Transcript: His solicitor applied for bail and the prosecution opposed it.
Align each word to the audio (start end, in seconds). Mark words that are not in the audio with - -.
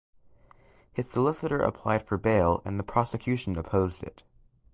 His 0.91 1.07
solicitor 1.11 1.59
applied 1.59 2.01
for 2.07 2.17
bail 2.17 2.63
and 2.65 2.79
the 2.79 2.83
prosecution 2.83 3.55
opposed 3.55 4.01
it. 4.01 4.23